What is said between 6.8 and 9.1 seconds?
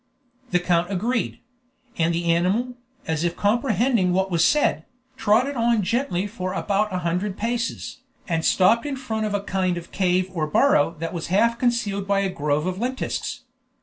a hundred paces, and stopped in